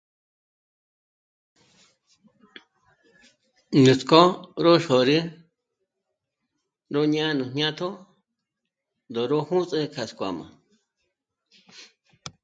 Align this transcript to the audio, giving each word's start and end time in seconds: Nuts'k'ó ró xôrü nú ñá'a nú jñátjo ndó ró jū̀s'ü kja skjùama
Nuts'k'ó 3.83 4.23
ró 4.63 4.73
xôrü 4.85 5.17
nú 6.91 6.99
ñá'a 7.13 7.31
nú 7.37 7.45
jñátjo 7.51 7.89
ndó 9.09 9.21
ró 9.31 9.39
jū̀s'ü 9.47 9.79
kja 9.93 10.03
skjùama 10.09 10.45